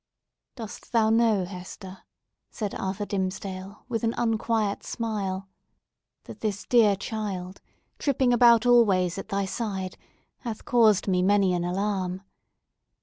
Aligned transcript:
"Dost 0.55 0.93
thou 0.93 1.11
know, 1.11 1.45
Hester," 1.45 1.99
said 2.49 2.73
Arthur 2.73 3.05
Dimmesdale, 3.05 3.85
with 3.87 4.03
an 4.03 4.15
unquiet 4.17 4.81
smile, 4.83 5.47
"that 6.23 6.39
this 6.39 6.65
dear 6.65 6.95
child, 6.95 7.61
tripping 7.99 8.33
about 8.33 8.65
always 8.65 9.19
at 9.19 9.29
thy 9.29 9.45
side, 9.45 9.97
hath 10.39 10.65
caused 10.65 11.07
me 11.07 11.21
many 11.21 11.53
an 11.53 11.63
alarm? 11.63 12.23